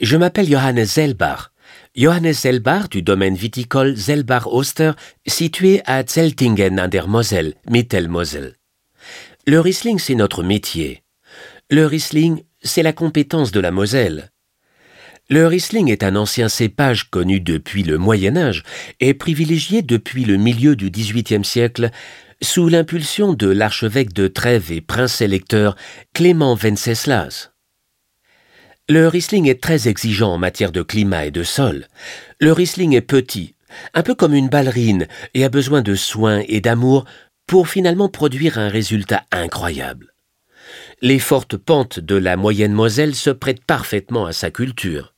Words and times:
Je 0.00 0.16
m'appelle 0.16 0.48
Johannes 0.48 0.84
Zelbach. 0.84 1.50
Johannes 1.96 2.32
Zelbach 2.32 2.88
du 2.88 3.02
domaine 3.02 3.34
viticole 3.34 3.96
Zelbach-Oster, 3.96 4.92
situé 5.26 5.82
à 5.86 6.04
Zeltingen 6.06 6.78
an 6.78 6.86
der 6.86 7.08
Moselle, 7.08 7.54
Mittelmoselle. 7.68 8.54
Le 9.46 9.58
Riesling, 9.58 9.98
c'est 9.98 10.14
notre 10.14 10.44
métier. 10.44 11.02
Le 11.68 11.84
Riesling, 11.84 12.44
c'est 12.62 12.84
la 12.84 12.92
compétence 12.92 13.50
de 13.50 13.58
la 13.58 13.72
Moselle. 13.72 14.30
Le 15.30 15.48
Riesling 15.48 15.90
est 15.90 16.04
un 16.04 16.14
ancien 16.14 16.48
cépage 16.48 17.10
connu 17.10 17.40
depuis 17.40 17.82
le 17.82 17.98
Moyen 17.98 18.36
Âge 18.36 18.62
et 19.00 19.14
privilégié 19.14 19.82
depuis 19.82 20.24
le 20.24 20.36
milieu 20.36 20.76
du 20.76 20.90
XVIIIe 20.90 21.44
siècle 21.44 21.90
sous 22.40 22.68
l'impulsion 22.68 23.34
de 23.34 23.48
l'archevêque 23.48 24.12
de 24.12 24.28
Trèves 24.28 24.70
et 24.70 24.80
prince 24.80 25.20
électeur 25.20 25.74
Clément 26.14 26.54
Venceslas. 26.54 27.50
Le 28.90 29.06
Riesling 29.06 29.46
est 29.50 29.60
très 29.60 29.86
exigeant 29.86 30.32
en 30.32 30.38
matière 30.38 30.72
de 30.72 30.80
climat 30.80 31.26
et 31.26 31.30
de 31.30 31.42
sol. 31.42 31.88
Le 32.40 32.52
Riesling 32.52 32.94
est 32.94 33.02
petit, 33.02 33.54
un 33.92 34.02
peu 34.02 34.14
comme 34.14 34.32
une 34.32 34.48
ballerine, 34.48 35.08
et 35.34 35.44
a 35.44 35.50
besoin 35.50 35.82
de 35.82 35.94
soins 35.94 36.42
et 36.48 36.62
d'amour 36.62 37.04
pour 37.46 37.68
finalement 37.68 38.08
produire 38.08 38.56
un 38.56 38.70
résultat 38.70 39.24
incroyable. 39.30 40.14
Les 41.02 41.18
fortes 41.18 41.58
pentes 41.58 42.00
de 42.00 42.14
la 42.14 42.38
moyenne 42.38 42.72
Moselle 42.72 43.14
se 43.14 43.28
prêtent 43.28 43.64
parfaitement 43.64 44.24
à 44.24 44.32
sa 44.32 44.50
culture. 44.50 45.12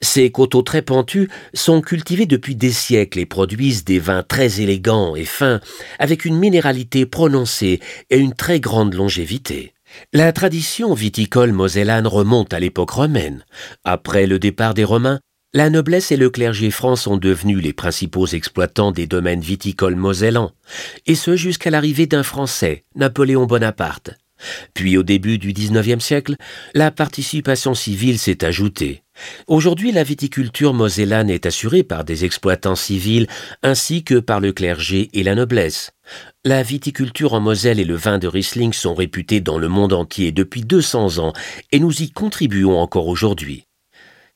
Ces 0.00 0.30
coteaux 0.30 0.62
très 0.62 0.82
pentus 0.82 1.28
sont 1.52 1.80
cultivés 1.80 2.26
depuis 2.26 2.54
des 2.54 2.70
siècles 2.70 3.18
et 3.18 3.26
produisent 3.26 3.84
des 3.84 3.98
vins 3.98 4.22
très 4.22 4.60
élégants 4.60 5.16
et 5.16 5.24
fins, 5.24 5.60
avec 5.98 6.24
une 6.24 6.38
minéralité 6.38 7.04
prononcée 7.04 7.80
et 8.10 8.18
une 8.18 8.32
très 8.32 8.60
grande 8.60 8.94
longévité. 8.94 9.74
La 10.12 10.32
tradition 10.32 10.94
viticole 10.94 11.52
mosellane 11.52 12.06
remonte 12.06 12.52
à 12.52 12.60
l'époque 12.60 12.90
romaine. 12.90 13.44
Après 13.84 14.26
le 14.26 14.38
départ 14.38 14.74
des 14.74 14.84
Romains, 14.84 15.20
la 15.52 15.68
noblesse 15.68 16.12
et 16.12 16.16
le 16.16 16.30
clergé 16.30 16.70
franc 16.70 16.94
sont 16.94 17.16
devenus 17.16 17.60
les 17.62 17.72
principaux 17.72 18.26
exploitants 18.26 18.92
des 18.92 19.08
domaines 19.08 19.40
viticoles 19.40 19.96
mosellans, 19.96 20.52
et 21.06 21.16
ce 21.16 21.34
jusqu'à 21.34 21.70
l'arrivée 21.70 22.06
d'un 22.06 22.22
Français, 22.22 22.84
Napoléon 22.94 23.46
Bonaparte. 23.46 24.12
Puis 24.74 24.96
au 24.96 25.02
début 25.02 25.38
du 25.38 25.52
XIXe 25.52 26.02
siècle, 26.02 26.36
la 26.74 26.90
participation 26.90 27.74
civile 27.74 28.18
s'est 28.18 28.44
ajoutée. 28.44 29.02
Aujourd'hui, 29.46 29.92
la 29.92 30.02
viticulture 30.02 30.72
mosellane 30.72 31.30
est 31.30 31.46
assurée 31.46 31.82
par 31.82 32.04
des 32.04 32.24
exploitants 32.24 32.76
civils 32.76 33.26
ainsi 33.62 34.02
que 34.02 34.18
par 34.18 34.40
le 34.40 34.52
clergé 34.52 35.10
et 35.12 35.22
la 35.22 35.34
noblesse. 35.34 35.92
La 36.44 36.62
viticulture 36.62 37.34
en 37.34 37.40
Moselle 37.40 37.78
et 37.78 37.84
le 37.84 37.96
vin 37.96 38.18
de 38.18 38.26
Riesling 38.26 38.72
sont 38.72 38.94
réputés 38.94 39.40
dans 39.40 39.58
le 39.58 39.68
monde 39.68 39.92
entier 39.92 40.32
depuis 40.32 40.62
200 40.62 41.18
ans 41.18 41.32
et 41.70 41.78
nous 41.78 42.02
y 42.02 42.10
contribuons 42.10 42.78
encore 42.78 43.08
aujourd'hui. 43.08 43.66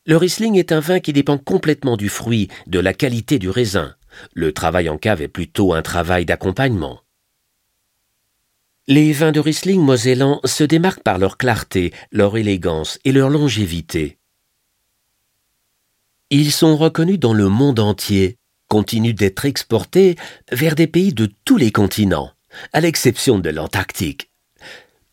Le 0.07 0.19
Riesling 0.19 0.59
est 0.59 0.73
un 0.73 0.81
vin 0.81 1.01
qui 1.01 1.15
dépend 1.15 1.39
complètement 1.39 1.97
du 1.97 2.11
fruit, 2.11 2.49
de 2.67 2.79
la 2.79 2.93
qualité 2.93 3.39
du 3.39 3.49
raisin. 3.49 3.95
Le 4.35 4.53
travail 4.53 4.91
en 4.91 4.99
cave 4.99 5.23
est 5.23 5.29
plutôt 5.29 5.73
un 5.73 5.83
travail 5.83 6.27
d'accompagnement. 6.27 7.01
Les 8.87 9.15
vins 9.15 9.33
de 9.33 9.41
Riesling 9.41 9.81
mosellans 9.81 10.41
se 10.45 10.63
démarquent 10.63 11.03
par 11.03 11.17
leur 11.17 11.39
clarté, 11.39 11.95
leur 12.13 12.37
élégance 12.37 12.99
et 13.07 13.13
leur 13.13 13.31
longévité. 13.31 14.19
Ils 16.29 16.53
sont 16.53 16.77
reconnus 16.77 17.19
dans 17.19 17.33
le 17.33 17.49
monde 17.49 17.81
entier, 17.81 18.37
continuent 18.69 19.15
d'être 19.15 19.47
exportés 19.47 20.17
vers 20.53 20.75
des 20.75 20.87
pays 20.87 21.15
de 21.15 21.31
tous 21.47 21.57
les 21.57 21.73
continents, 21.73 22.33
à 22.75 22.81
l'exception 22.81 23.39
de 23.39 23.49
l'Antarctique, 23.49 24.31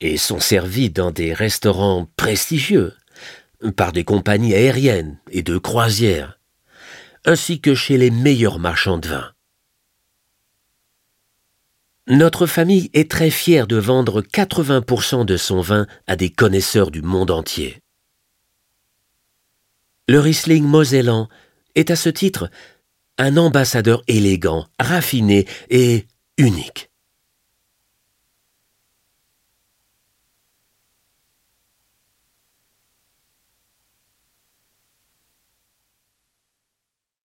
et 0.01 0.17
sont 0.17 0.41
servis 0.41 0.89
dans 0.89 1.11
des 1.11 1.33
restaurants 1.33 2.09
prestigieux, 2.17 2.93
par 3.77 3.93
des 3.93 4.03
compagnies 4.03 4.53
aériennes 4.53 5.17
et 5.29 5.43
de 5.43 5.57
croisières, 5.57 6.39
ainsi 7.23 7.61
que 7.61 7.73
chez 7.73 7.97
les 7.97 8.11
meilleurs 8.11 8.59
marchands 8.59 8.97
de 8.97 9.07
vin. 9.07 9.31
Notre 12.07 12.45
famille 12.45 12.89
est 12.93 13.09
très 13.09 13.29
fière 13.29 13.67
de 13.67 13.77
vendre 13.77 14.21
80% 14.21 15.25
de 15.25 15.37
son 15.37 15.61
vin 15.61 15.87
à 16.07 16.15
des 16.15 16.29
connaisseurs 16.29 16.91
du 16.91 17.01
monde 17.01 17.31
entier. 17.31 17.81
Le 20.07 20.19
Riesling 20.19 20.65
mosellan 20.65 21.29
est 21.75 21.91
à 21.91 21.95
ce 21.95 22.09
titre 22.09 22.49
un 23.17 23.37
ambassadeur 23.37 24.01
élégant, 24.07 24.67
raffiné 24.79 25.47
et 25.69 26.05
unique. 26.37 26.90